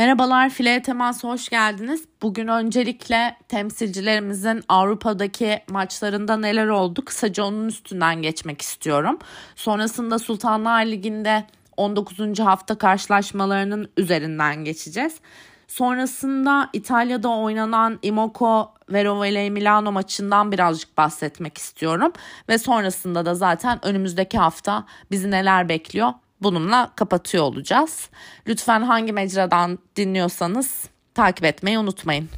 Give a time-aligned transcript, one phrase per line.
[0.00, 2.04] Merhabalar Fileye Temas'a hoş geldiniz.
[2.22, 9.18] Bugün öncelikle temsilcilerimizin Avrupa'daki maçlarında neler oldu kısaca onun üstünden geçmek istiyorum.
[9.56, 11.44] Sonrasında Sultanlar Ligi'nde
[11.76, 12.38] 19.
[12.38, 15.20] hafta karşılaşmalarının üzerinden geçeceğiz.
[15.68, 22.12] Sonrasında İtalya'da oynanan Imoco Verovele Milano maçından birazcık bahsetmek istiyorum.
[22.48, 26.12] Ve sonrasında da zaten önümüzdeki hafta bizi neler bekliyor
[26.42, 28.10] bununla kapatıyor olacağız.
[28.46, 32.28] Lütfen hangi mecradan dinliyorsanız takip etmeyi unutmayın.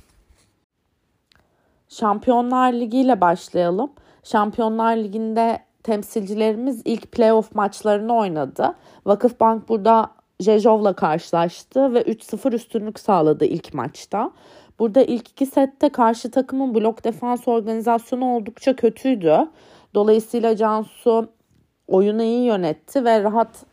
[1.89, 3.93] Şampiyonlar Ligi ile başlayalım.
[4.25, 8.75] Şampiyonlar Ligi'nde temsilcilerimiz ilk playoff maçlarını oynadı.
[9.07, 14.31] Vakıfbank burada Jejov'la karşılaştı ve 3-0 üstünlük sağladı ilk maçta.
[14.79, 19.49] Burada ilk iki sette karşı takımın blok defans organizasyonu oldukça kötüydü.
[19.95, 21.29] Dolayısıyla Cansu
[21.89, 23.65] oyunu iyi yönetti ve rahat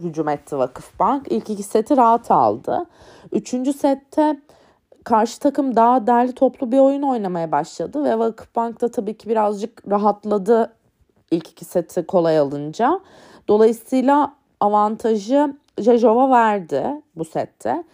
[0.00, 1.32] hücum etti Vakıfbank.
[1.32, 2.86] İlk iki seti rahat aldı.
[3.32, 4.40] Üçüncü sette
[5.04, 9.90] karşı takım daha derli toplu bir oyun oynamaya başladı ve Vakıfbank da tabii ki birazcık
[9.90, 10.72] rahatladı
[11.30, 13.00] ilk iki seti kolay alınca.
[13.48, 17.84] Dolayısıyla avantajı Jejova verdi bu sette.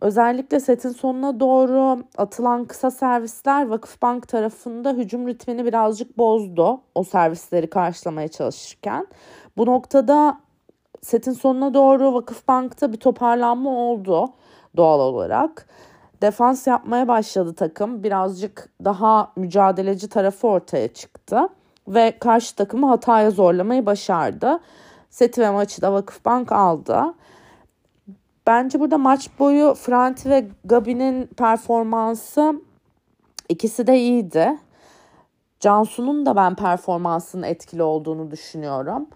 [0.00, 7.70] Özellikle setin sonuna doğru atılan kısa servisler Vakıfbank tarafında hücum ritmini birazcık bozdu o servisleri
[7.70, 9.06] karşılamaya çalışırken.
[9.56, 10.40] Bu noktada
[11.06, 14.28] setin sonuna doğru Vakıfbank'ta bir toparlanma oldu
[14.76, 15.66] doğal olarak.
[16.22, 18.02] Defans yapmaya başladı takım.
[18.02, 21.48] Birazcık daha mücadeleci tarafı ortaya çıktı.
[21.88, 24.60] Ve karşı takımı hataya zorlamayı başardı.
[25.10, 27.14] Seti ve maçı da Vakıfbank aldı.
[28.46, 32.54] Bence burada maç boyu Franti ve Gabi'nin performansı
[33.48, 34.58] ikisi de iyiydi.
[35.60, 39.08] Cansu'nun da ben performansının etkili olduğunu düşünüyorum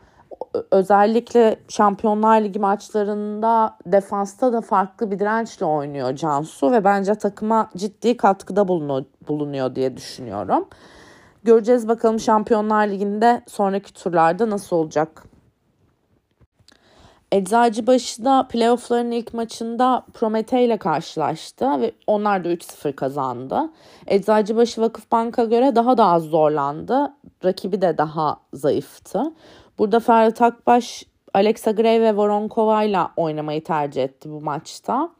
[0.70, 8.16] özellikle Şampiyonlar Ligi maçlarında defansta da farklı bir dirençle oynuyor Cansu ve bence takıma ciddi
[8.16, 8.68] katkıda
[9.28, 10.68] bulunuyor, diye düşünüyorum.
[11.44, 15.24] Göreceğiz bakalım Şampiyonlar Ligi'nde sonraki turlarda nasıl olacak.
[17.32, 23.70] Eczacıbaşı'da playoffların ilk maçında Promete ile karşılaştı ve onlar da 3-0 kazandı.
[24.06, 27.12] Eczacıbaşı Vakıfbank'a göre daha da az zorlandı.
[27.44, 29.22] Rakibi de daha zayıftı.
[29.80, 31.04] Burada Ferhat Akbaş
[31.34, 35.10] Alexa Gray ve Voronkova ile oynamayı tercih etti bu maçta.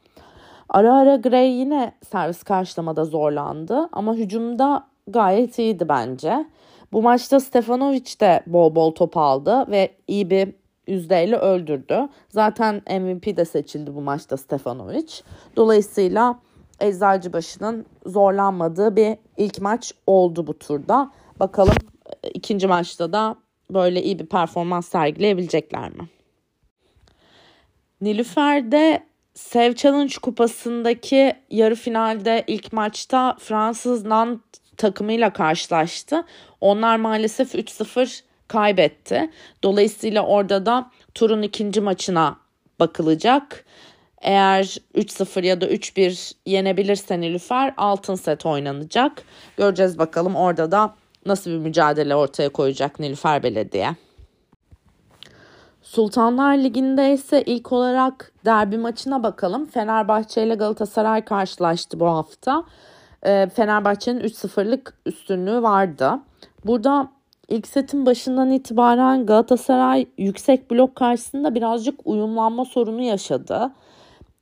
[0.69, 6.47] Ara ara Gray yine servis karşılamada zorlandı ama hücumda gayet iyiydi bence.
[6.93, 10.55] Bu maçta Stefanovic de bol bol top aldı ve iyi bir
[10.87, 12.09] yüzdeyle öldürdü.
[12.29, 15.13] Zaten MVP de seçildi bu maçta Stefanovic.
[15.57, 16.39] Dolayısıyla
[16.81, 21.11] Eczacıbaşı'nın zorlanmadığı bir ilk maç oldu bu turda.
[21.41, 21.75] Bakalım
[22.35, 23.37] ikinci maçta da
[23.75, 26.09] böyle iyi bir performans sergileyebilecekler mi?
[28.01, 34.41] Nilüfer'de Sev Challenge kupasındaki yarı finalde ilk maçta Fransız Nant
[34.77, 36.25] takımıyla karşılaştı.
[36.61, 39.31] Onlar maalesef 3-0 kaybetti.
[39.63, 42.37] Dolayısıyla orada da turun ikinci maçına
[42.81, 43.65] bakılacak.
[44.21, 44.65] Eğer
[44.95, 49.23] 3-0 ya da 3-1 yenebilirse Nilüfer altın set oynanacak.
[49.57, 50.95] Göreceğiz bakalım orada da
[51.27, 53.97] nasıl bir mücadele ortaya koyacak Nilüfer Belediye.
[55.83, 59.67] Sultanlar Ligi'nde ise ilk olarak derbi maçına bakalım.
[59.67, 62.65] Fenerbahçe ile Galatasaray karşılaştı bu hafta.
[63.27, 66.19] Ee, Fenerbahçe'nin 3-0'lık üstünlüğü vardı.
[66.67, 67.11] Burada
[67.49, 73.73] ilk setin başından itibaren Galatasaray yüksek blok karşısında birazcık uyumlanma sorunu yaşadı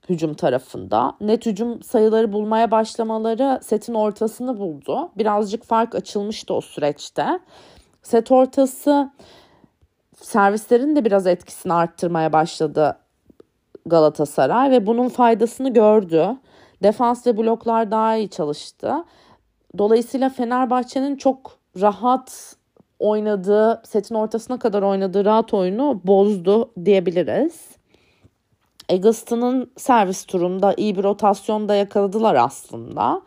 [0.08, 1.12] hücum tarafında.
[1.20, 5.10] Net hücum sayıları bulmaya başlamaları setin ortasını buldu.
[5.16, 7.40] Birazcık fark açılmıştı o süreçte.
[8.02, 9.10] Set ortası
[10.16, 12.98] servislerin de biraz etkisini arttırmaya başladı
[13.86, 16.36] Galatasaray ve bunun faydasını gördü.
[16.82, 18.94] Defans ve bloklar daha iyi çalıştı.
[19.78, 22.56] Dolayısıyla Fenerbahçe'nin çok rahat
[22.98, 27.77] oynadığı, setin ortasına kadar oynadığı rahat oyunu bozdu diyebiliriz.
[28.88, 33.22] Eggleston'ın servis turunda iyi bir rotasyonda yakaladılar aslında.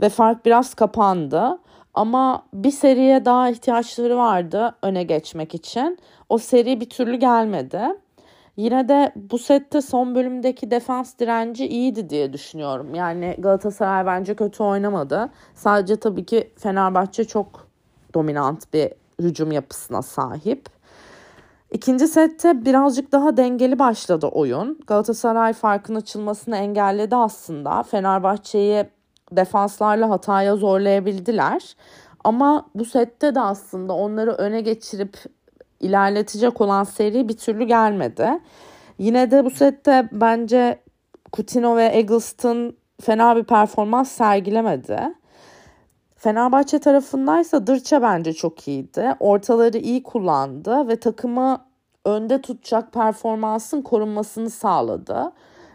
[0.00, 1.58] Ve fark biraz kapandı.
[1.94, 5.98] Ama bir seriye daha ihtiyaçları vardı öne geçmek için.
[6.28, 7.80] O seri bir türlü gelmedi.
[8.56, 12.94] Yine de bu sette son bölümdeki defans direnci iyiydi diye düşünüyorum.
[12.94, 15.30] Yani Galatasaray bence kötü oynamadı.
[15.54, 17.68] Sadece tabii ki Fenerbahçe çok
[18.14, 20.75] dominant bir hücum yapısına sahip.
[21.76, 24.78] İkinci sette birazcık daha dengeli başladı oyun.
[24.86, 27.82] Galatasaray farkın açılmasını engelledi aslında.
[27.82, 28.86] Fenerbahçe'yi
[29.32, 31.76] defanslarla hataya zorlayabildiler.
[32.24, 35.16] Ama bu sette de aslında onları öne geçirip
[35.80, 38.28] ilerletecek olan seri bir türlü gelmedi.
[38.98, 40.78] Yine de bu sette bence
[41.32, 45.00] Coutinho ve Eggleston fena bir performans sergilemedi.
[46.16, 49.14] Fenerbahçe tarafındaysa Dırça bence çok iyiydi.
[49.20, 51.65] Ortaları iyi kullandı ve takımı
[52.06, 55.32] önde tutacak performansın korunmasını sağladı.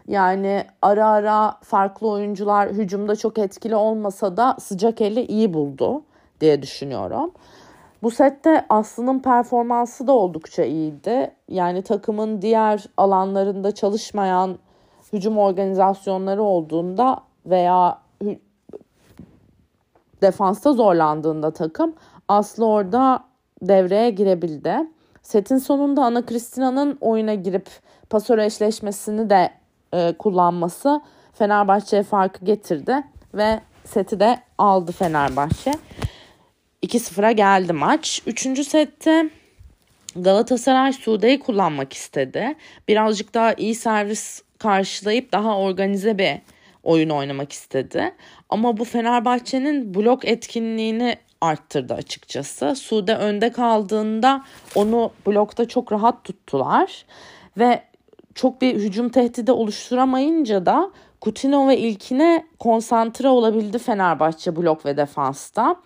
[0.08, 6.02] Yani ara ara farklı oyuncular hücumda çok etkili olmasa da sıcak eli iyi buldu
[6.40, 7.32] diye düşünüyorum.
[8.02, 11.30] Bu sette Aslı'nın performansı da oldukça iyiydi.
[11.48, 14.58] Yani takımın diğer alanlarında çalışmayan
[15.12, 17.98] hücum organizasyonları olduğunda veya
[20.22, 21.94] defansta zorlandığında takım
[22.28, 23.24] Aslı orada
[23.62, 24.76] devreye girebildi.
[25.22, 27.66] Setin sonunda Ana Kristina'nın oyuna girip
[28.10, 29.50] pasör eşleşmesini de
[29.94, 31.00] e, kullanması
[31.32, 33.02] Fenerbahçe'ye farkı getirdi
[33.34, 35.72] ve seti de aldı Fenerbahçe.
[36.82, 38.22] 2-0'a geldi maç.
[38.26, 39.30] Üçüncü sette
[40.16, 42.54] Galatasaray Sude'yi kullanmak istedi.
[42.88, 46.32] Birazcık daha iyi servis karşılayıp daha organize bir
[46.82, 48.14] oyun oynamak istedi.
[48.48, 52.74] Ama bu Fenerbahçe'nin blok etkinliğini arttırdı açıkçası.
[52.74, 54.44] Sude önde kaldığında
[54.74, 57.04] onu blokta çok rahat tuttular
[57.58, 57.82] ve
[58.34, 60.90] çok bir hücum tehdidi oluşturamayınca da
[61.22, 65.76] Coutinho ve ilkine konsantre olabildi Fenerbahçe blok ve defansta.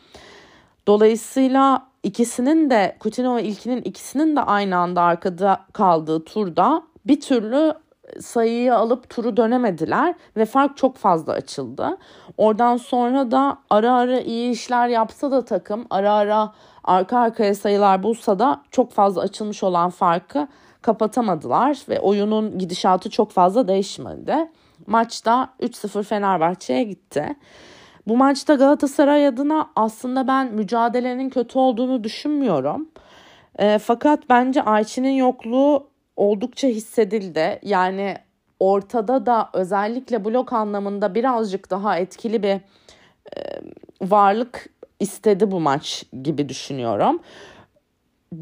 [0.86, 7.74] Dolayısıyla ikisinin de Coutinho ve ilkinin ikisinin de aynı anda arkada kaldığı turda bir türlü
[8.20, 11.96] sayıyı alıp turu dönemediler ve fark çok fazla açıldı.
[12.36, 16.52] Oradan sonra da ara ara iyi işler yapsa da takım ara ara
[16.84, 20.48] arka arkaya sayılar bulsa da çok fazla açılmış olan farkı
[20.82, 24.36] kapatamadılar ve oyunun gidişatı çok fazla değişmedi.
[24.86, 27.36] Maçta 3-0 Fenerbahçe'ye gitti.
[28.06, 32.88] Bu maçta Galatasaray adına aslında ben mücadelenin kötü olduğunu düşünmüyorum.
[33.58, 37.58] E, fakat bence Ayçi'nin yokluğu oldukça hissedildi.
[37.62, 38.16] Yani
[38.60, 42.60] ortada da özellikle blok anlamında birazcık daha etkili bir
[44.02, 44.66] varlık
[45.00, 47.20] istedi bu maç gibi düşünüyorum.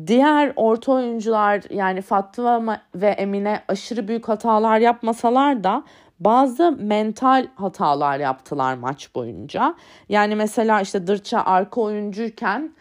[0.07, 5.85] Diğer orta oyuncular yani Fatma ve Emine aşırı büyük hatalar yapmasalar da
[6.21, 9.75] bazı mental hatalar yaptılar maç boyunca.
[10.09, 12.75] Yani mesela işte Dırça arka oyuncuyken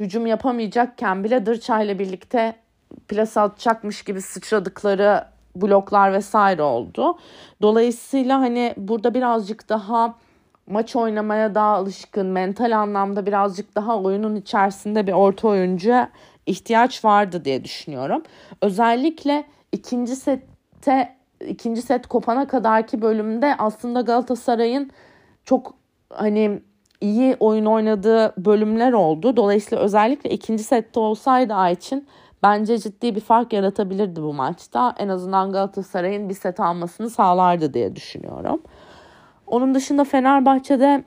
[0.00, 2.54] hücum yapamayacakken bile Dırça ile birlikte
[3.08, 5.24] plas atacakmış gibi sıçradıkları
[5.56, 7.18] bloklar vesaire oldu.
[7.62, 10.14] Dolayısıyla hani burada birazcık daha
[10.66, 16.10] maç oynamaya daha alışkın, mental anlamda birazcık daha oyunun içerisinde bir orta oyuncuya
[16.46, 18.22] ihtiyaç vardı diye düşünüyorum.
[18.62, 21.16] Özellikle ikinci sette
[21.48, 24.90] ikinci set kopana kadarki bölümde aslında Galatasaray'ın
[25.44, 25.74] çok
[26.10, 26.62] hani
[27.00, 29.36] iyi oyun oynadığı bölümler oldu.
[29.36, 32.06] Dolayısıyla özellikle ikinci sette olsaydı Ayçin
[32.42, 34.94] bence ciddi bir fark yaratabilirdi bu maçta.
[34.98, 38.62] En azından Galatasaray'ın bir set almasını sağlardı diye düşünüyorum.
[39.46, 41.04] Onun dışında Fenerbahçe'de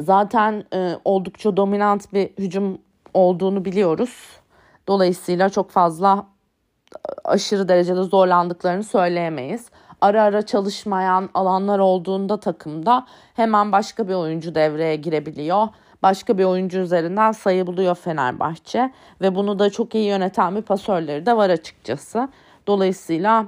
[0.00, 2.78] zaten e, oldukça dominant bir hücum
[3.14, 4.40] olduğunu biliyoruz.
[4.88, 6.26] Dolayısıyla çok fazla
[7.24, 9.70] aşırı derecede zorlandıklarını söyleyemeyiz.
[10.00, 15.68] Ara ara çalışmayan alanlar olduğunda takımda hemen başka bir oyuncu devreye girebiliyor.
[16.04, 21.26] Başka bir oyuncu üzerinden sayı buluyor Fenerbahçe ve bunu da çok iyi yöneten bir pasörleri
[21.26, 22.28] de var açıkçası.
[22.66, 23.46] Dolayısıyla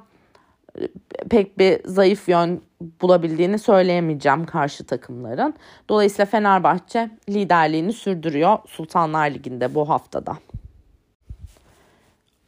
[0.81, 0.89] e,
[1.31, 2.63] pek bir zayıf yön
[3.03, 5.55] bulabildiğini söyleyemeyeceğim karşı takımların.
[5.89, 10.37] Dolayısıyla Fenerbahçe liderliğini sürdürüyor Sultanlar Ligi'nde bu haftada.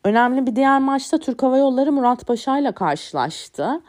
[0.04, 3.80] Önemli bir diğer maçta Türk Hava Yolları Murat Paşa ile karşılaştı.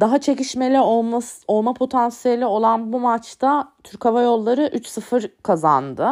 [0.00, 6.10] Daha çekişmeli olması, olma potansiyeli olan bu maçta Türk Hava Yolları 3-0 kazandı.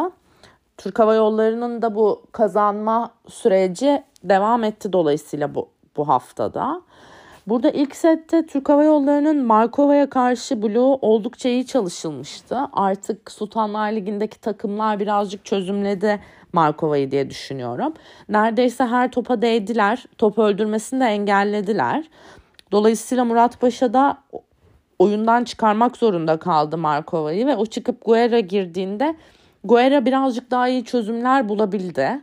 [0.77, 6.81] Türk Hava Yolları'nın da bu kazanma süreci devam etti dolayısıyla bu, bu haftada.
[7.47, 12.57] Burada ilk sette Türk Hava Yolları'nın Markova'ya karşı bloğu oldukça iyi çalışılmıştı.
[12.73, 16.19] Artık Sultanlar Ligi'ndeki takımlar birazcık çözümledi
[16.53, 17.93] Markova'yı diye düşünüyorum.
[18.29, 20.05] Neredeyse her topa değdiler.
[20.17, 22.05] Top öldürmesini de engellediler.
[22.73, 24.17] Dolayısıyla Murat Paşa da
[24.99, 29.15] oyundan çıkarmak zorunda kaldı Markova'yı ve o çıkıp Guerra girdiğinde
[29.63, 32.21] Guerra birazcık daha iyi çözümler bulabildi.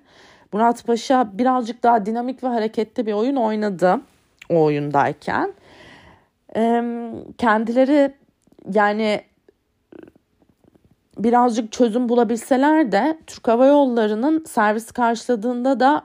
[0.52, 4.00] Murat Paşa birazcık daha dinamik ve hareketli bir oyun oynadı
[4.50, 5.52] o oyundayken.
[7.38, 8.14] kendileri
[8.74, 9.20] yani
[11.18, 16.04] birazcık çözüm bulabilseler de Türk Hava Yolları'nın servis karşıladığında da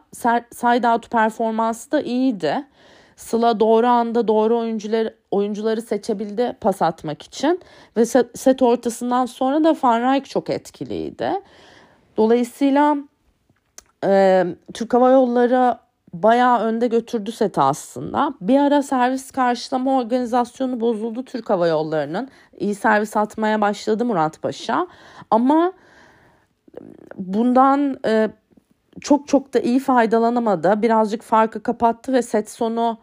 [0.51, 2.65] side out performansı da iyiydi.
[3.15, 7.59] Sıla doğru anda doğru oyuncuları oyuncuları seçebildi pas atmak için
[7.97, 8.05] ve
[8.35, 11.31] set, ortasından sonra da Van Rijk çok etkiliydi.
[12.17, 12.97] Dolayısıyla
[14.03, 15.77] e, Türk Hava Yolları
[16.13, 18.33] bayağı önde götürdü seti aslında.
[18.41, 22.29] Bir ara servis karşılama organizasyonu bozuldu Türk Hava Yolları'nın.
[22.59, 24.87] İyi servis atmaya başladı Murat Paşa.
[25.31, 25.73] Ama
[27.15, 28.29] bundan e,
[29.01, 30.81] çok çok da iyi faydalanamadı.
[30.81, 32.97] Birazcık farkı kapattı ve set sonu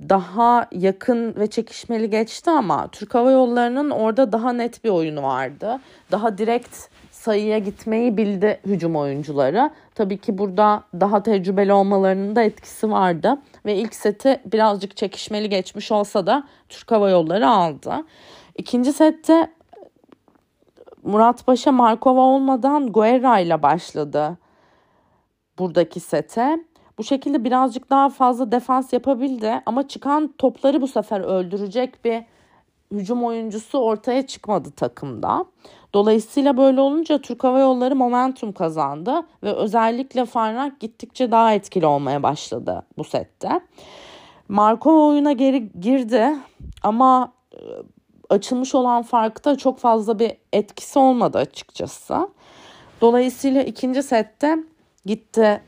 [0.00, 5.80] daha yakın ve çekişmeli geçti ama Türk Hava Yolları'nın orada daha net bir oyunu vardı.
[6.10, 6.76] Daha direkt
[7.10, 9.70] sayıya gitmeyi bildi hücum oyuncuları.
[9.94, 13.38] Tabii ki burada daha tecrübeli olmalarının da etkisi vardı.
[13.66, 17.94] Ve ilk seti birazcık çekişmeli geçmiş olsa da Türk Hava Yolları aldı.
[18.56, 19.50] İkinci sette
[21.02, 24.38] Murat Paşa Markova olmadan Guerra ile başladı
[25.58, 26.64] buradaki sete.
[26.98, 32.24] Bu şekilde birazcık daha fazla defans yapabildi ama çıkan topları bu sefer öldürecek bir
[32.92, 35.44] hücum oyuncusu ortaya çıkmadı takımda.
[35.94, 42.22] Dolayısıyla böyle olunca Türk Hava Yolları momentum kazandı ve özellikle Farnak gittikçe daha etkili olmaya
[42.22, 43.60] başladı bu sette.
[44.48, 46.36] Marco oyuna geri girdi
[46.82, 47.60] ama e,
[48.30, 52.28] açılmış olan farkta çok fazla bir etkisi olmadı açıkçası.
[53.00, 54.58] Dolayısıyla ikinci sette
[55.06, 55.62] gitti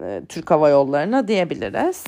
[0.00, 2.04] e, Türk Hava Yolları'na diyebiliriz.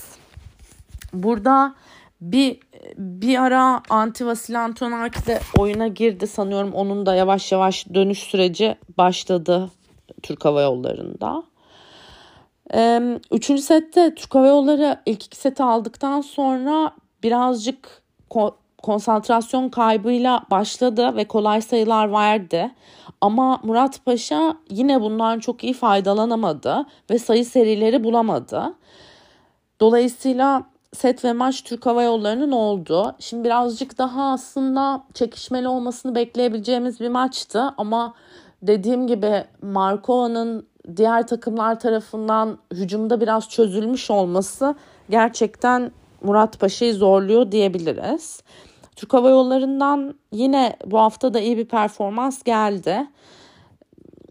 [1.12, 1.74] Burada
[2.20, 2.60] bir
[2.98, 6.72] bir ara Anti Vasil Antonakis de oyuna girdi sanıyorum.
[6.72, 9.70] Onun da yavaş yavaş dönüş süreci başladı
[10.22, 11.42] Türk Hava Yolları'nda.
[13.32, 16.92] Üçüncü sette Türk Hava Yolları ilk iki seti aldıktan sonra
[17.22, 18.02] birazcık
[18.82, 22.70] konsantrasyon kaybıyla başladı ve kolay sayılar verdi.
[23.20, 28.74] Ama Murat Paşa yine bundan çok iyi faydalanamadı ve sayı serileri bulamadı.
[29.80, 33.14] Dolayısıyla set ve maç Türk Hava Yolları'nın oldu.
[33.18, 38.14] Şimdi birazcık daha aslında çekişmeli olmasını bekleyebileceğimiz bir maçtı ama
[38.62, 40.66] dediğim gibi Markova'nın
[40.96, 44.74] diğer takımlar tarafından hücumda biraz çözülmüş olması
[45.10, 45.90] gerçekten
[46.26, 48.42] Murat Paşa'yı zorluyor diyebiliriz.
[48.96, 53.06] Türk Hava Yolları'ndan yine bu hafta da iyi bir performans geldi.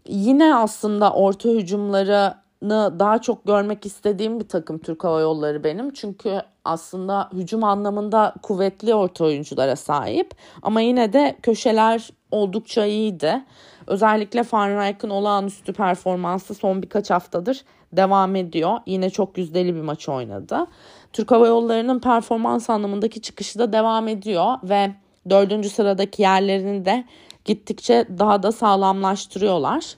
[0.08, 5.92] Yine aslında orta hücumlarını daha çok görmek istediğim bir takım Türk Hava Yolları benim.
[5.92, 10.30] Çünkü aslında hücum anlamında kuvvetli orta oyunculara sahip.
[10.62, 13.44] Ama yine de köşeler oldukça iyiydi.
[13.86, 18.78] Özellikle Van Rijk'ın olağanüstü performansı son birkaç haftadır devam ediyor.
[18.86, 20.66] Yine çok yüzdeli bir maç oynadı.
[21.12, 24.94] Türk Hava Yolları'nın performans anlamındaki çıkışı da devam ediyor ve
[25.30, 27.04] dördüncü sıradaki yerlerini de
[27.44, 29.94] gittikçe daha da sağlamlaştırıyorlar.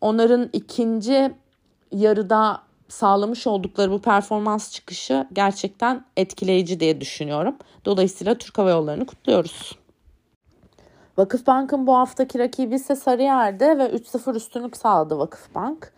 [0.00, 1.34] Onların ikinci
[1.92, 7.56] yarıda sağlamış oldukları bu performans çıkışı gerçekten etkileyici diye düşünüyorum.
[7.84, 9.78] Dolayısıyla Türk Hava Yolları'nı kutluyoruz.
[11.18, 15.92] Vakıfbank'ın bu haftaki rakibi ise Sarıyer'de ve 3-0 üstünlük sağladı Vakıfbank.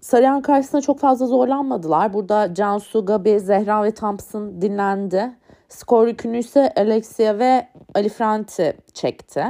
[0.00, 2.12] Sarıyan karşısında çok fazla zorlanmadılar.
[2.12, 5.30] Burada Cansu, Gabi, Zehra ve Thompson dinlendi.
[5.68, 9.44] Skor yükünü ise Alexia ve Ali Franti çekti.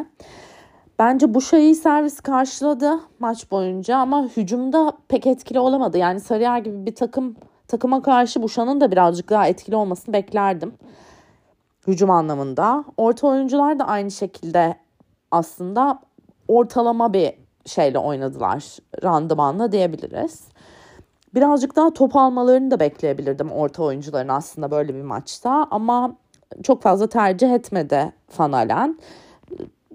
[1.00, 5.98] Bence bu şeyi servis karşıladı maç boyunca ama hücumda pek etkili olamadı.
[5.98, 7.36] Yani Sarıyer gibi bir takım
[7.68, 10.74] takıma karşı Buşan'ın da birazcık daha etkili olmasını beklerdim.
[11.86, 12.84] Hücum anlamında.
[12.96, 14.74] Orta oyuncular da aynı şekilde
[15.30, 16.00] aslında
[16.48, 17.32] ortalama bir
[17.66, 18.64] şeyle oynadılar.
[19.02, 20.44] Randımanla diyebiliriz.
[21.34, 26.16] Birazcık daha top almalarını da bekleyebilirdim orta oyuncuların aslında böyle bir maçta ama
[26.62, 28.98] çok fazla tercih etmedi Fanalen.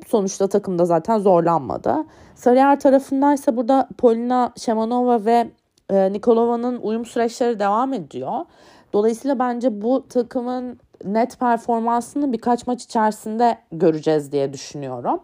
[0.06, 1.96] Sonuçta takımda zaten zorlanmadı.
[2.36, 5.52] Sarıyer tarafındaysa burada Polina Shemanova ve
[5.90, 8.46] e, Nikolova'nın uyum süreçleri devam ediyor.
[8.94, 15.20] Dolayısıyla bence bu takımın net performansını birkaç maç içerisinde göreceğiz diye düşünüyorum.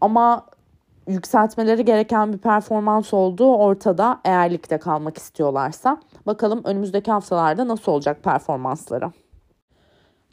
[0.00, 0.46] Ama
[1.08, 6.00] yükseltmeleri gereken bir performans olduğu ortada eğer ligde kalmak istiyorlarsa.
[6.26, 9.10] Bakalım önümüzdeki haftalarda nasıl olacak performansları.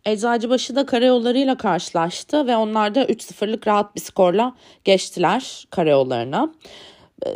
[0.05, 6.53] Eczacıbaşı da karayollarıyla karşılaştı ve onlar da 3-0'lık rahat bir skorla geçtiler karayollarına.
[7.25, 7.29] Ee,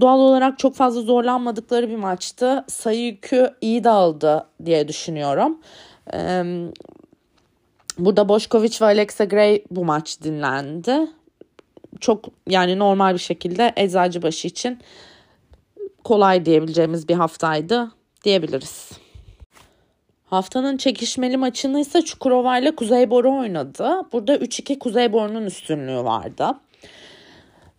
[0.00, 2.64] doğal olarak çok fazla zorlanmadıkları bir maçtı.
[2.68, 5.58] Sayı yükü iyi dağıldı diye düşünüyorum.
[6.14, 6.44] Ee,
[7.98, 11.06] burada Boşkoviç ve Alexa Gray bu maç dinlendi
[12.00, 14.78] çok yani normal bir şekilde Eczacıbaşı için
[16.04, 17.90] kolay diyebileceğimiz bir haftaydı
[18.24, 19.01] diyebiliriz.
[20.32, 23.90] Haftanın çekişmeli maçını ise Çukurova ile Kuzeyboru oynadı.
[24.12, 26.46] Burada 3-2 Kuzeyboru'nun üstünlüğü vardı.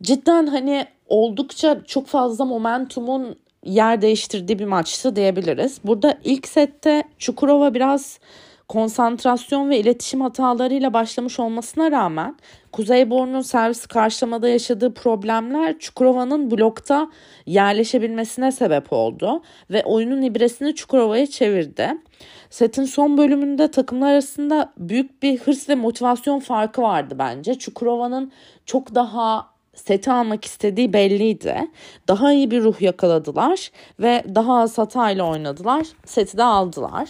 [0.02, 5.80] Cidden hani oldukça çok fazla momentumun yer değiştirdiği bir maçtı diyebiliriz.
[5.84, 8.20] Burada ilk sette Çukurova biraz
[8.68, 12.36] konsantrasyon ve iletişim hatalarıyla başlamış olmasına rağmen
[12.72, 17.10] Kuzeybornu'nun servis karşılamada yaşadığı problemler Çukurova'nın blokta
[17.46, 21.98] yerleşebilmesine sebep oldu ve oyunun ibresini Çukurova'ya çevirdi.
[22.50, 27.56] Setin son bölümünde takımlar arasında büyük bir hırs ve motivasyon farkı vardı bence.
[27.56, 28.32] Çukurova'nın
[28.66, 31.72] çok daha seti almak istediği belliydi.
[32.08, 35.88] Daha iyi bir ruh yakaladılar ve daha az hatayla oynadılar.
[36.06, 37.10] Seti de aldılar.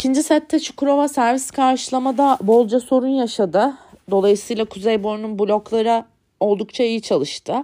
[0.00, 3.74] İkinci sette Çukurova servis karşılamada bolca sorun yaşadı.
[4.10, 6.06] Dolayısıyla Kuzeybor'un bloklara
[6.40, 7.54] oldukça iyi çalıştı.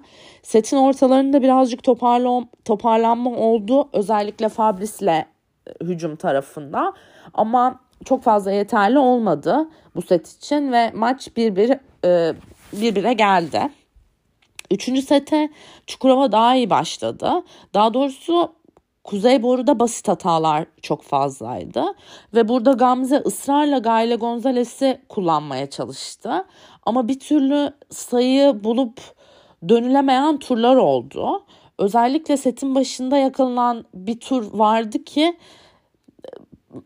[0.43, 3.88] Setin ortalarında birazcık toparla, toparlanma oldu.
[3.93, 5.25] Özellikle Fabris'le
[5.83, 6.93] hücum tarafında.
[7.35, 12.35] Ama çok fazla yeterli olmadı bu set için ve maç bir bir e,
[12.73, 13.61] birbirine geldi.
[14.71, 15.49] Üçüncü sete
[15.87, 17.33] Çukurova daha iyi başladı.
[17.75, 18.52] Daha doğrusu
[19.07, 21.85] Kuzey Boru'da basit hatalar çok fazlaydı.
[22.35, 26.45] Ve burada Gamze ısrarla Gayle Gonzales'i kullanmaya çalıştı.
[26.87, 29.01] Ama bir türlü sayı bulup
[29.69, 31.45] dönülemeyen turlar oldu.
[31.79, 35.37] Özellikle setin başında yakalanan bir tur vardı ki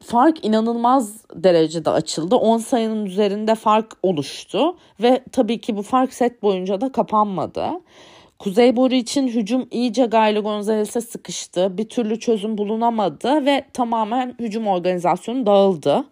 [0.01, 2.37] fark inanılmaz derecede açıldı.
[2.37, 7.67] 10 sayının üzerinde fark oluştu ve tabii ki bu fark set boyunca da kapanmadı.
[8.41, 11.79] Kuzey Boru için hücum iyice Gayle Gonzales'e sıkıştı.
[11.79, 16.05] Bir türlü çözüm bulunamadı ve tamamen hücum organizasyonu dağıldı.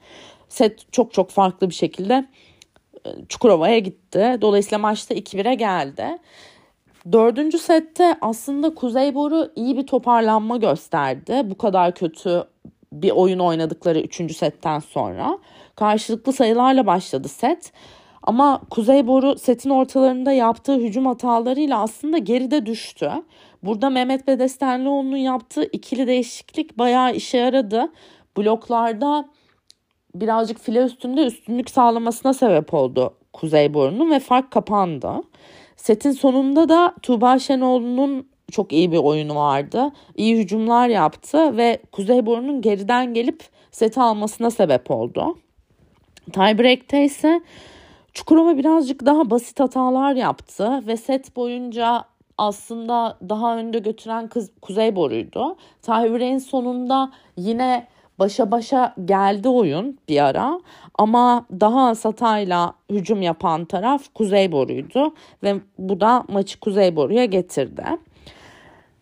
[0.49, 2.27] Set çok çok farklı bir şekilde
[3.05, 4.39] e, Çukurova'ya gitti.
[4.41, 6.19] Dolayısıyla maçta 2-1'e geldi.
[7.13, 11.43] Dördüncü sette aslında Kuzey Boru iyi bir toparlanma gösterdi.
[11.45, 12.45] Bu kadar kötü
[12.93, 14.37] bir oyun oynadıkları 3.
[14.37, 15.39] setten sonra.
[15.77, 17.73] Karşılıklı sayılarla başladı set.
[18.23, 23.11] Ama Kuzey Boru setin ortalarında yaptığı hücum hatalarıyla aslında geride düştü.
[23.63, 27.93] Burada Mehmet Bedestenlioğlu'nun yaptığı ikili değişiklik bayağı işe yaradı.
[28.37, 29.29] Bloklarda
[30.15, 35.13] birazcık file üstünde üstünlük sağlamasına sebep oldu Kuzey Boru'nun ve fark kapandı.
[35.77, 39.91] Setin sonunda da Tuğba Şenoğlu'nun çok iyi bir oyunu vardı.
[40.17, 45.39] İyi hücumlar yaptı ve Kuzeyburnu'nun geriden gelip seti almasına sebep oldu.
[46.33, 47.41] Tiebreak'te ise
[48.15, 52.05] Çukurova birazcık daha basit hatalar yaptı ve set boyunca
[52.39, 55.57] aslında daha önde götüren kız Kuzey Boru'ydu.
[55.83, 57.87] Tiebreak'in sonunda yine
[58.19, 60.61] başa başa geldi oyun bir ara
[60.99, 67.25] ama daha az hatayla hücum yapan taraf Kuzey Boru'ydu ve bu da maçı Kuzey Boru'ya
[67.25, 67.85] getirdi.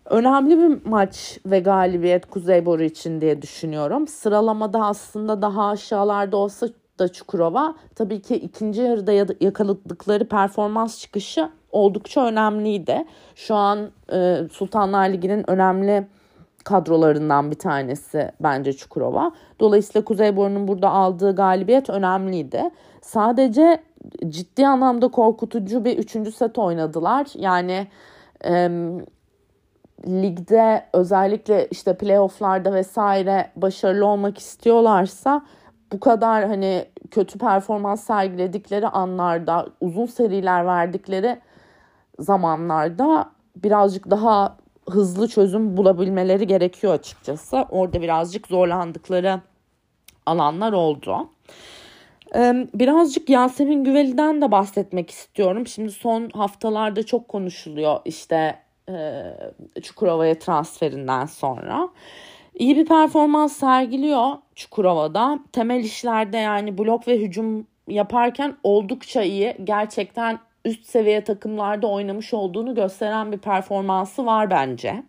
[0.04, 4.08] Önemli bir maç ve galibiyet Kuzeyboru için diye düşünüyorum.
[4.08, 12.26] Sıralamada aslında daha aşağılarda olsa da Çukurova tabii ki ikinci yarıda yakaladıkları performans çıkışı oldukça
[12.26, 13.04] önemliydi.
[13.34, 16.06] Şu an e, Sultanlar Ligi'nin önemli
[16.64, 19.32] kadrolarından bir tanesi bence Çukurova.
[19.60, 22.70] Dolayısıyla Kuzeyboru'nun burada aldığı galibiyet önemliydi.
[23.02, 23.82] Sadece
[24.28, 27.26] ciddi anlamda korkutucu bir üçüncü set oynadılar.
[27.34, 27.86] Yani
[28.44, 28.70] e,
[30.06, 35.42] ligde özellikle işte playofflarda vesaire başarılı olmak istiyorlarsa
[35.92, 41.38] bu kadar hani kötü performans sergiledikleri anlarda uzun seriler verdikleri
[42.18, 44.56] zamanlarda birazcık daha
[44.90, 47.64] hızlı çözüm bulabilmeleri gerekiyor açıkçası.
[47.70, 49.40] Orada birazcık zorlandıkları
[50.26, 51.28] alanlar oldu.
[52.74, 55.66] Birazcık Yasemin Güveli'den de bahsetmek istiyorum.
[55.66, 58.58] Şimdi son haftalarda çok konuşuluyor işte
[59.82, 61.88] Çukurova'ya transferinden sonra.
[62.56, 65.38] İyi bir performans sergiliyor Çukurova'da.
[65.52, 69.56] Temel işlerde yani blok ve hücum yaparken oldukça iyi.
[69.64, 75.02] Gerçekten üst seviye takımlarda oynamış olduğunu gösteren bir performansı var bence.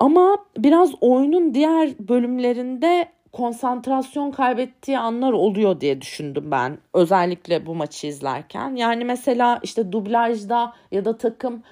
[0.00, 6.78] Ama biraz oyunun diğer bölümlerinde konsantrasyon kaybettiği anlar oluyor diye düşündüm ben.
[6.94, 8.76] Özellikle bu maçı izlerken.
[8.76, 11.62] Yani mesela işte dublajda ya da takım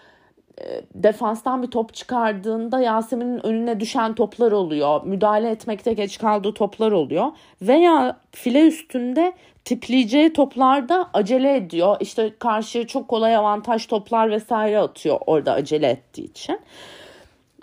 [0.94, 5.04] defanstan bir top çıkardığında Yasemin'in önüne düşen toplar oluyor.
[5.04, 7.26] Müdahale etmekte geç kaldığı toplar oluyor.
[7.62, 9.32] Veya file üstünde
[9.64, 11.96] tipleyeceği toplarda acele ediyor.
[12.00, 16.60] İşte karşıya çok kolay avantaj toplar vesaire atıyor orada acele ettiği için.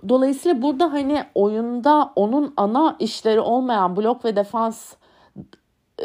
[0.10, 4.94] Dolayısıyla burada hani oyunda onun ana işleri olmayan blok ve defans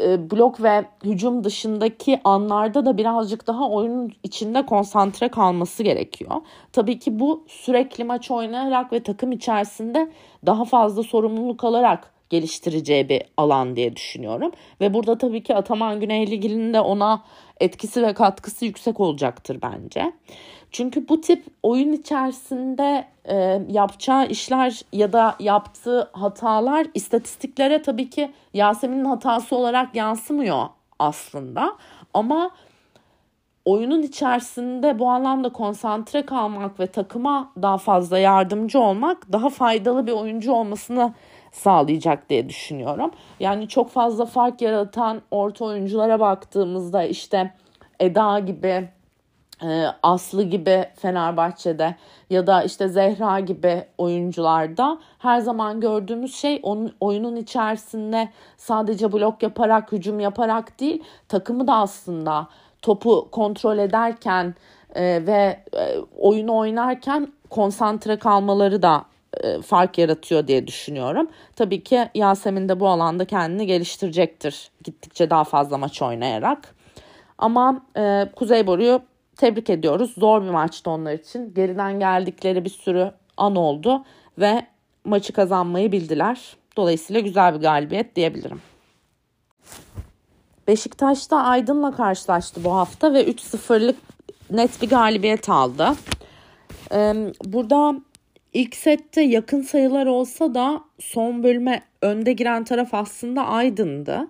[0.03, 6.31] e, blok ve hücum dışındaki anlarda da birazcık daha oyunun içinde konsantre kalması gerekiyor.
[6.71, 10.11] Tabii ki bu sürekli maç oynayarak ve takım içerisinde
[10.45, 14.51] daha fazla sorumluluk alarak geliştireceği bir alan diye düşünüyorum.
[14.81, 17.23] Ve burada tabii ki Ataman Güneyligil'in de ona
[17.59, 20.11] etkisi ve katkısı yüksek olacaktır bence.
[20.75, 28.31] Çünkü bu tip oyun içerisinde e, yapacağı işler ya da yaptığı hatalar istatistiklere tabii ki
[28.53, 30.67] Yasemin'in hatası olarak yansımıyor
[30.99, 31.77] aslında.
[32.13, 32.51] Ama
[33.65, 40.11] oyunun içerisinde bu anlamda konsantre kalmak ve takıma daha fazla yardımcı olmak daha faydalı bir
[40.11, 41.13] oyuncu olmasını
[41.51, 43.11] sağlayacak diye düşünüyorum.
[43.39, 47.53] Yani çok fazla fark yaratan orta oyunculara baktığımızda işte
[47.99, 48.89] Eda gibi,
[50.03, 51.95] Aslı gibi Fenerbahçe'de
[52.29, 59.43] ya da işte Zehra gibi oyuncularda her zaman gördüğümüz şey onun oyunun içerisinde sadece blok
[59.43, 62.47] yaparak, hücum yaparak değil, takımı da aslında
[62.81, 64.55] topu kontrol ederken
[64.95, 69.05] e, ve e, oyunu oynarken konsantre kalmaları da
[69.43, 71.27] e, fark yaratıyor diye düşünüyorum.
[71.55, 74.71] Tabii ki Yasemin de bu alanda kendini geliştirecektir.
[74.83, 76.75] Gittikçe daha fazla maç oynayarak.
[77.37, 79.01] Ama e, Kuzey Boru'yu
[79.37, 80.13] tebrik ediyoruz.
[80.17, 81.53] Zor bir maçtı onlar için.
[81.53, 84.05] Geriden geldikleri bir sürü an oldu
[84.37, 84.65] ve
[85.05, 86.55] maçı kazanmayı bildiler.
[86.77, 88.61] Dolayısıyla güzel bir galibiyet diyebilirim.
[90.67, 93.95] Beşiktaş'ta Aydın'la karşılaştı bu hafta ve 3-0'lık
[94.51, 95.93] net bir galibiyet aldı.
[97.45, 97.95] Burada
[98.53, 104.27] ilk sette yakın sayılar olsa da son bölüme önde giren taraf aslında Aydın'dı.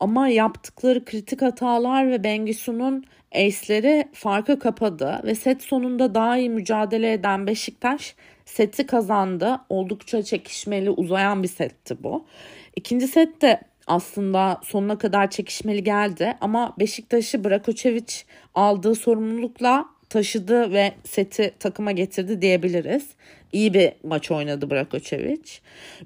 [0.00, 7.12] Ama yaptıkları kritik hatalar ve Bengisu'nun ace'leri farkı kapadı ve set sonunda daha iyi mücadele
[7.12, 8.14] eden Beşiktaş
[8.44, 9.60] seti kazandı.
[9.68, 12.24] Oldukça çekişmeli uzayan bir setti bu.
[12.76, 18.14] İkinci set de aslında sonuna kadar çekişmeli geldi ama Beşiktaş'ı Brakoçevic
[18.54, 23.06] aldığı sorumlulukla taşıdı ve seti takıma getirdi diyebiliriz.
[23.52, 25.42] İyi bir maç oynadı Brakoçevic.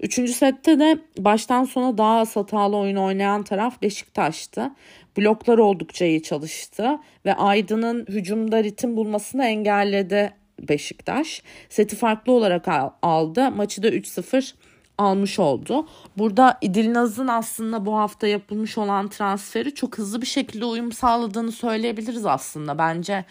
[0.00, 4.70] Üçüncü sette de baştan sona daha az hatalı oyun oynayan taraf Beşiktaş'tı.
[5.18, 10.32] Bloklar oldukça iyi çalıştı ve Aydın'ın hücumda ritim bulmasını engelledi
[10.68, 11.42] Beşiktaş.
[11.68, 12.68] Seti farklı olarak
[13.02, 13.50] aldı.
[13.50, 14.52] Maçı da 3-0
[14.98, 15.88] almış oldu.
[16.18, 22.26] Burada İdilnaz'ın aslında bu hafta yapılmış olan transferi çok hızlı bir şekilde uyum sağladığını söyleyebiliriz
[22.26, 22.78] aslında.
[22.78, 23.24] Bence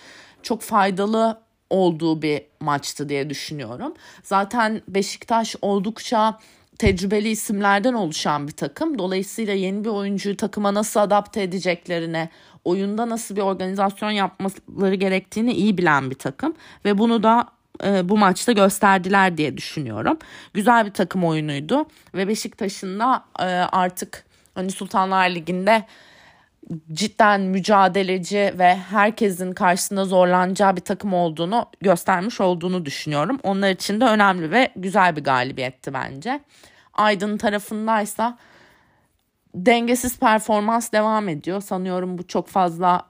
[0.43, 3.93] çok faydalı olduğu bir maçtı diye düşünüyorum.
[4.23, 6.39] Zaten Beşiktaş oldukça
[6.81, 8.99] tecrübeli isimlerden oluşan bir takım.
[8.99, 12.29] Dolayısıyla yeni bir oyuncuyu takıma nasıl adapte edeceklerine,
[12.65, 16.53] oyunda nasıl bir organizasyon yapmaları gerektiğini iyi bilen bir takım
[16.85, 17.47] ve bunu da
[17.85, 20.17] e, bu maçta gösterdiler diye düşünüyorum.
[20.53, 25.85] Güzel bir takım oyunuydu ve Beşiktaş'ın da e, artık hani Sultanlar Ligi'nde
[26.93, 33.39] cidden mücadeleci ve herkesin karşısında zorlanacağı bir takım olduğunu göstermiş olduğunu düşünüyorum.
[33.43, 36.41] Onlar için de önemli ve güzel bir galibiyetti bence.
[36.93, 38.37] Aydın tarafındaysa
[39.55, 41.61] dengesiz performans devam ediyor.
[41.61, 43.01] Sanıyorum bu çok fazla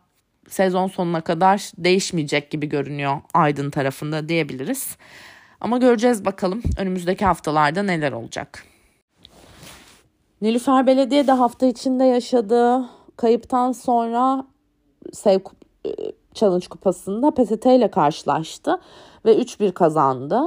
[0.47, 4.97] sezon sonuna kadar değişmeyecek gibi görünüyor Aydın tarafında diyebiliriz.
[5.61, 8.63] Ama göreceğiz bakalım önümüzdeki haftalarda neler olacak.
[10.41, 14.45] Nilüfer Belediye de hafta içinde yaşadığı kayıptan sonra
[15.13, 15.39] Sev
[15.85, 15.89] e,
[16.33, 18.81] Challenge Kupası'nda PTT ile karşılaştı
[19.25, 20.41] ve 3-1 kazandı.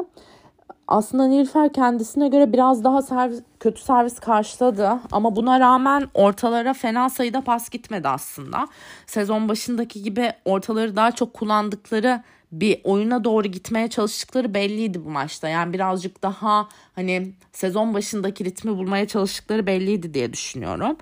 [0.88, 7.10] Aslında Nilüfer kendisine göre biraz daha servis, kötü servis karşıladı ama buna rağmen ortalara fena
[7.10, 8.68] sayıda pas gitmedi aslında.
[9.06, 15.48] Sezon başındaki gibi ortaları daha çok kullandıkları bir oyuna doğru gitmeye çalıştıkları belliydi bu maçta.
[15.48, 20.96] Yani birazcık daha hani sezon başındaki ritmi bulmaya çalıştıkları belliydi diye düşünüyorum.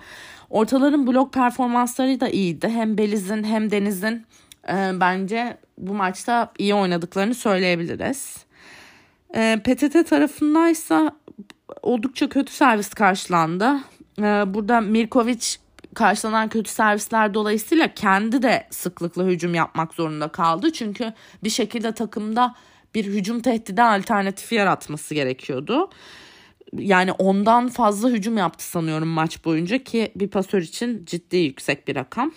[0.51, 2.69] Ortaların blok performansları da iyiydi.
[2.69, 4.27] Hem Beliz'in hem Deniz'in
[4.69, 8.47] e, bence bu maçta iyi oynadıklarını söyleyebiliriz.
[9.35, 11.17] E, PTT tarafındaysa
[11.83, 13.77] oldukça kötü servis karşılandı.
[14.19, 14.23] E,
[14.55, 15.57] burada Mirkovic
[15.95, 20.73] karşılanan kötü servisler dolayısıyla kendi de sıklıkla hücum yapmak zorunda kaldı.
[20.73, 21.13] Çünkü
[21.45, 22.55] bir şekilde takımda
[22.95, 25.91] bir hücum tehdidi alternatifi yaratması gerekiyordu.
[26.73, 31.97] Yani ondan fazla hücum yaptı sanıyorum maç boyunca ki bir pasör için ciddi yüksek bir
[31.97, 32.33] rakam.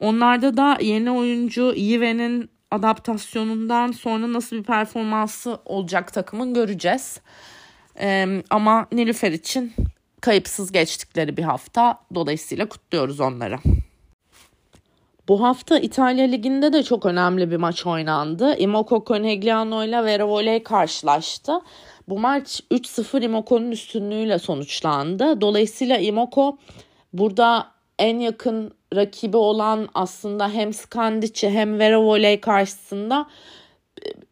[0.00, 7.20] Onlarda da yeni oyuncu Yive'nin adaptasyonundan sonra nasıl bir performansı olacak takımın göreceğiz.
[8.00, 9.72] Ee, ama Nilüfer için
[10.20, 12.00] kayıpsız geçtikleri bir hafta.
[12.14, 13.58] Dolayısıyla kutluyoruz onları.
[15.28, 18.56] Bu hafta İtalya Ligi'nde de çok önemli bir maç oynandı.
[18.58, 21.52] Imoco Conegliano ile Vera karşılaştı.
[22.08, 25.40] Bu maç 3-0 Imoco'nun üstünlüğüyle sonuçlandı.
[25.40, 26.58] Dolayısıyla Imoco
[27.12, 27.66] burada
[27.98, 33.26] en yakın rakibi olan aslında hem Skandici hem Vera Volley karşısında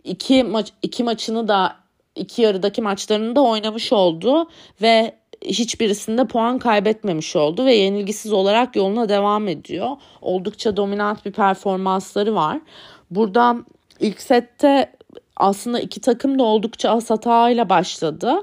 [0.04, 1.76] iki maç iki maçını da
[2.16, 4.48] iki yarıdaki maçlarını da oynamış oldu
[4.82, 9.96] ve hiçbirisinde puan kaybetmemiş oldu ve yenilgisiz olarak yoluna devam ediyor.
[10.22, 12.60] Oldukça dominant bir performansları var.
[13.10, 13.56] Burada
[14.00, 14.92] ilk sette
[15.36, 18.34] aslında iki takım da oldukça az hatayla başladı.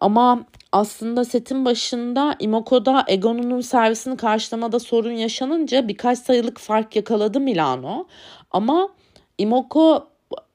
[0.00, 8.06] Ama aslında setin başında Imoko'da Egon'un servisini karşılamada sorun yaşanınca birkaç sayılık fark yakaladı Milano.
[8.50, 8.88] Ama
[9.38, 10.08] Imoko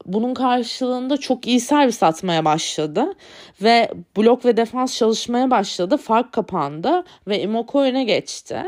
[0.06, 3.14] bunun karşılığında çok iyi servis atmaya başladı
[3.62, 5.98] ve blok ve defans çalışmaya başladı.
[5.98, 8.64] Fark kapandı ve Imoko öne geçti.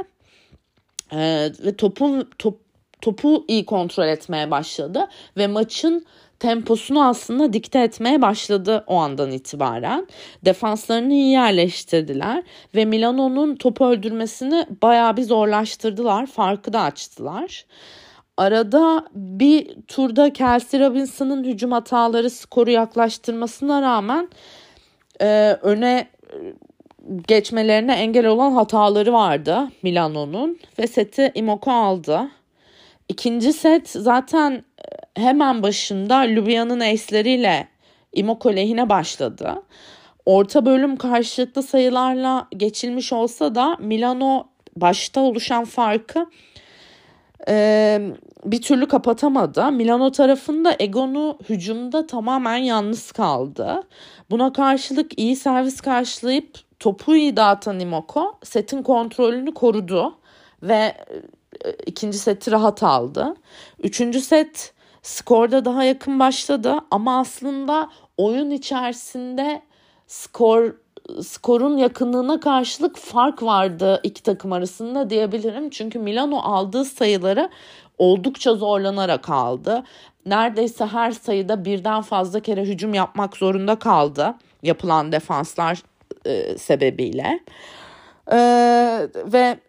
[1.14, 2.60] Ee, ve topun top,
[3.02, 5.08] topu iyi kontrol etmeye başladı
[5.38, 6.06] ve maçın
[6.40, 10.08] temposunu aslında dikte etmeye başladı o andan itibaren.
[10.46, 12.44] Defanslarını iyi yerleştirdiler
[12.76, 16.26] ve Milano'nun topu öldürmesini bayağı bir zorlaştırdılar.
[16.26, 17.66] Farkı da açtılar.
[18.38, 24.30] Arada bir turda Kelsey Robinson'ın hücum hataları skoru yaklaştırmasına rağmen
[25.22, 26.08] e, öne
[27.28, 32.22] geçmelerine engel olan hataları vardı Milano'nun ve seti Imoko aldı.
[33.10, 34.64] İkinci set zaten
[35.16, 37.68] hemen başında Ljubljana'nın ace'leriyle
[38.14, 39.64] Imoko lehine başladı.
[40.26, 46.26] Orta bölüm karşılıklı sayılarla geçilmiş olsa da Milano başta oluşan farkı
[47.48, 48.02] e,
[48.46, 49.72] bir türlü kapatamadı.
[49.72, 53.84] Milano tarafında Egon'u hücumda tamamen yalnız kaldı.
[54.30, 60.16] Buna karşılık iyi servis karşılayıp topu iyi dağıtan Imoko setin kontrolünü korudu
[60.64, 60.94] ve
[61.66, 63.36] e, ikinci seti rahat aldı.
[63.84, 69.62] Üçüncü set skorda daha yakın başladı ama aslında oyun içerisinde
[70.08, 70.74] skor
[71.22, 75.70] skorun yakınlığına karşılık fark vardı iki takım arasında diyebilirim.
[75.70, 77.50] Çünkü Milano aldığı sayıları
[77.98, 79.84] oldukça zorlanarak aldı.
[80.26, 85.84] Neredeyse her sayıda birden fazla kere hücum yapmak zorunda kaldı yapılan defanslar
[86.26, 87.40] e, sebebiyle.
[88.32, 88.38] E,
[89.26, 89.60] ve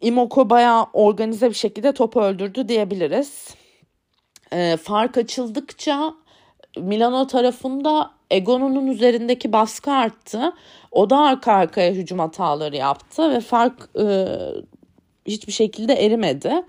[0.00, 3.48] Imoko bayağı organize bir şekilde topu öldürdü diyebiliriz.
[4.52, 6.14] E, fark açıldıkça
[6.76, 10.52] Milano tarafında Egon'un üzerindeki baskı arttı.
[10.92, 14.26] O da arka arkaya hücum hataları yaptı ve fark e,
[15.26, 16.62] hiçbir şekilde erimedi.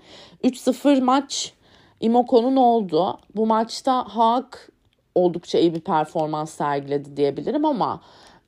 [0.44, 1.52] 3-0 maç
[2.00, 3.18] Imoko'nun oldu.
[3.36, 4.72] Bu maçta Hak
[5.14, 8.00] oldukça iyi bir performans sergiledi diyebilirim ama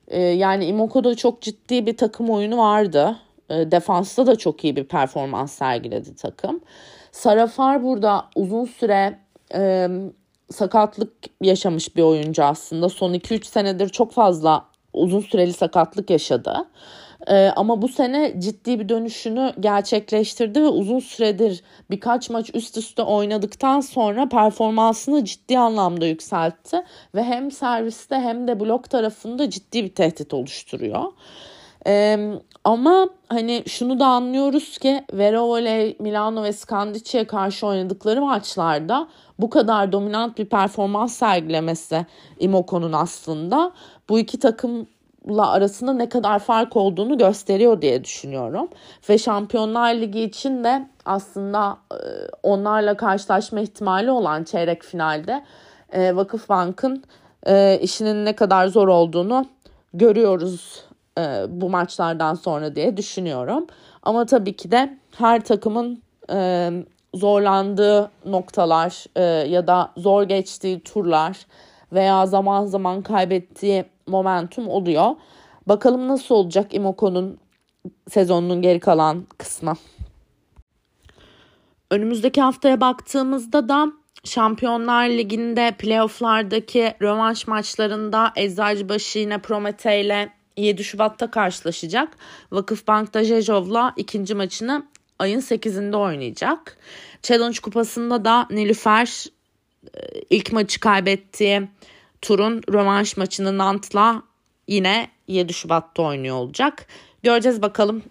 [0.07, 3.17] e, yani Imoko'da çok ciddi bir takım oyunu vardı.
[3.49, 6.61] E, defansta da çok iyi bir performans sergiledi takım.
[7.11, 9.19] Sarafar burada uzun süre
[9.53, 9.89] e,
[10.51, 12.89] sakatlık yaşamış bir oyuncu aslında.
[12.89, 16.65] Son 2-3 senedir çok fazla uzun süreli sakatlık yaşadı.
[17.27, 23.01] Ee, ama bu sene ciddi bir dönüşünü gerçekleştirdi ve uzun süredir birkaç maç üst üste
[23.01, 26.83] oynadıktan sonra performansını ciddi anlamda yükseltti
[27.15, 31.03] ve hem serviste hem de blok tarafında ciddi bir tehdit oluşturuyor.
[31.87, 32.31] Ee,
[32.63, 39.07] ama hani şunu da anlıyoruz ki Verole, Milano ve Scandicci'ye karşı oynadıkları maçlarda
[39.39, 42.05] bu kadar dominant bir performans sergilemesi
[42.39, 43.71] Imoko'nun aslında
[44.09, 48.67] bu iki takımla arasında ne kadar fark olduğunu gösteriyor diye düşünüyorum.
[49.09, 51.97] Ve Şampiyonlar Ligi için de aslında e,
[52.43, 55.43] onlarla karşılaşma ihtimali olan çeyrek finalde
[55.91, 57.03] e, Vakıfbank'ın
[57.47, 59.45] e, işinin ne kadar zor olduğunu
[59.93, 60.83] görüyoruz
[61.47, 63.67] bu maçlardan sonra diye düşünüyorum.
[64.03, 66.03] Ama tabii ki de her takımın
[67.13, 71.45] zorlandığı noktalar ya da zor geçtiği turlar
[71.91, 75.15] veya zaman zaman kaybettiği momentum oluyor.
[75.67, 77.37] Bakalım nasıl olacak Imoko'nun
[78.09, 79.73] sezonunun geri kalan kısmı.
[81.91, 83.87] Önümüzdeki haftaya baktığımızda da
[84.23, 92.17] Şampiyonlar Ligi'nde playofflardaki rövanş maçlarında Eczacıbaşı yine Promete ile 7 Şubat'ta karşılaşacak.
[92.51, 94.85] Vakıfbank'ta Jejov'la ikinci maçını
[95.19, 96.77] ayın 8'inde oynayacak.
[97.23, 99.25] Challenge Kupası'nda da Nilüfer
[99.95, 101.67] e, ilk maçı kaybettiği
[102.21, 104.23] turun rövanş maçını Nant'la
[104.67, 106.87] yine 7 Şubat'ta oynuyor olacak.
[107.23, 108.03] Göreceğiz bakalım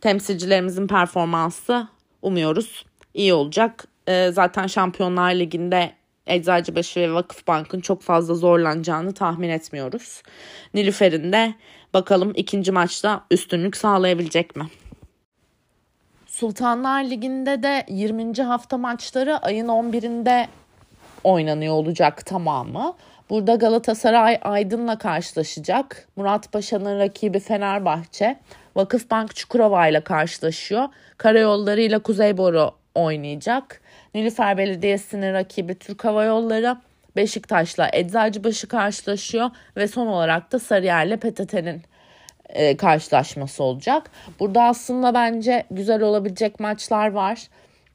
[0.00, 1.88] temsilcilerimizin performansı
[2.22, 3.84] umuyoruz iyi olacak.
[4.08, 5.92] Ee, zaten Şampiyonlar Ligi'nde
[6.26, 10.22] Eczacıbaşı ve Vakıfbank'ın çok fazla zorlanacağını tahmin etmiyoruz.
[10.74, 11.54] Nilüfer'in de
[11.94, 14.66] bakalım ikinci maçta üstünlük sağlayabilecek mi?
[16.26, 18.42] Sultanlar Ligi'nde de 20.
[18.42, 20.46] hafta maçları ayın 11'inde
[21.24, 22.94] oynanıyor olacak tamamı.
[23.30, 26.08] Burada Galatasaray Aydın'la karşılaşacak.
[26.16, 28.38] Murat Paşa'nın rakibi Fenerbahçe.
[28.76, 30.88] Vakıfbank Çukurova ile karşılaşıyor.
[31.18, 33.80] Karayolları ile Kuzeyboru oynayacak.
[34.14, 36.76] Nilüfer Belediyesi'nin rakibi Türk Hava Yolları.
[37.16, 41.82] Beşiktaş'la Eczacıbaşı karşılaşıyor ve son olarak da Sarıyer ile PTT'nin
[42.48, 44.10] e, karşılaşması olacak.
[44.40, 47.48] Burada aslında bence güzel olabilecek maçlar var.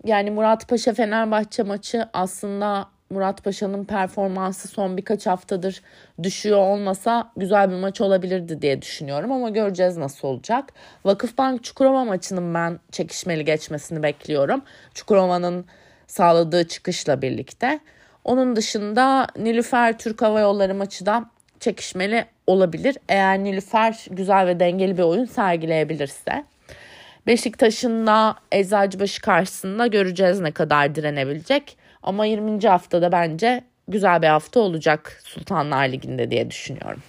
[0.04, 5.82] Yani Murat Paşa Fenerbahçe maçı aslında Murat Paşa'nın performansı son birkaç haftadır
[6.24, 10.74] düşüyor olmasa güzel bir maç olabilirdi diye düşünüyorum ama göreceğiz nasıl olacak.
[11.06, 14.62] Vakıfbank Çukurova maçının ben çekişmeli geçmesini bekliyorum.
[14.94, 15.66] Çukurova'nın
[16.08, 17.80] sağladığı çıkışla birlikte.
[18.24, 21.26] Onun dışında Nilüfer Türk Hava Yolları maçı da
[21.60, 22.98] çekişmeli olabilir.
[23.10, 26.46] Eğer Nilüfer güzel ve dengeli bir oyun sergileyebilirse.
[27.28, 31.78] Beşiktaş'ın da Eczacıbaşı karşısında göreceğiz ne kadar direnebilecek.
[32.08, 32.68] Ama 20.
[32.68, 37.02] haftada bence güzel bir hafta olacak Sultanlar Ligi'nde diye düşünüyorum.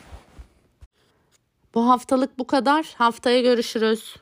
[1.74, 2.94] Bu haftalık bu kadar.
[2.96, 4.16] Haftaya görüşürüz.